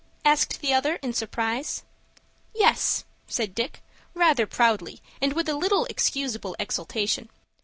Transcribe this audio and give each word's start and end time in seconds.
asked 0.25 0.61
the 0.61 0.73
other, 0.73 0.95
in 1.03 1.13
surprise. 1.13 1.83
"Yes," 2.55 3.05
said 3.27 3.53
Dick, 3.53 3.83
rather 4.15 4.47
proudly, 4.47 4.99
and 5.21 5.33
with 5.33 5.47
a 5.47 5.53
little 5.53 5.85
excusable 5.91 6.55
exultation. 6.57 7.29